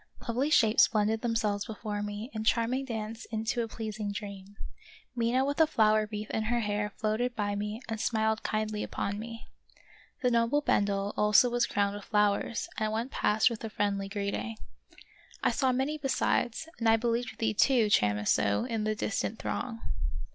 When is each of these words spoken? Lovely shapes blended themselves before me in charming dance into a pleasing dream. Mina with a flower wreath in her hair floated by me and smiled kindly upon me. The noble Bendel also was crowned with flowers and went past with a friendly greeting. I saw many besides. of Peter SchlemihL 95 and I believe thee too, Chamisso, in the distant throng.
Lovely 0.27 0.49
shapes 0.49 0.87
blended 0.87 1.21
themselves 1.21 1.65
before 1.65 2.01
me 2.01 2.31
in 2.33 2.43
charming 2.43 2.85
dance 2.85 3.25
into 3.25 3.61
a 3.61 3.67
pleasing 3.67 4.11
dream. 4.11 4.57
Mina 5.15 5.45
with 5.45 5.61
a 5.61 5.67
flower 5.67 6.09
wreath 6.11 6.31
in 6.31 6.45
her 6.45 6.61
hair 6.61 6.89
floated 6.97 7.35
by 7.35 7.53
me 7.53 7.83
and 7.87 8.01
smiled 8.01 8.41
kindly 8.41 8.81
upon 8.81 9.19
me. 9.19 9.47
The 10.23 10.31
noble 10.31 10.61
Bendel 10.61 11.13
also 11.15 11.51
was 11.51 11.67
crowned 11.67 11.93
with 11.93 12.05
flowers 12.05 12.67
and 12.79 12.91
went 12.91 13.11
past 13.11 13.51
with 13.51 13.63
a 13.63 13.69
friendly 13.69 14.09
greeting. 14.09 14.57
I 15.43 15.51
saw 15.51 15.71
many 15.71 15.99
besides. 15.99 16.65
of 16.67 16.79
Peter 16.79 16.79
SchlemihL 16.79 16.79
95 16.79 16.79
and 16.79 16.89
I 16.89 16.97
believe 16.97 17.37
thee 17.37 17.53
too, 17.53 17.85
Chamisso, 17.91 18.65
in 18.67 18.83
the 18.85 18.95
distant 18.95 19.37
throng. 19.37 19.81